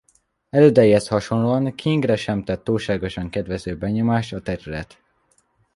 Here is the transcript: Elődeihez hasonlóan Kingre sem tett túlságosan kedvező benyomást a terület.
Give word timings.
Elődeihez 0.49 1.07
hasonlóan 1.07 1.75
Kingre 1.75 2.15
sem 2.15 2.43
tett 2.43 2.63
túlságosan 2.63 3.29
kedvező 3.29 3.77
benyomást 3.77 4.33
a 4.33 4.41
terület. 4.41 4.97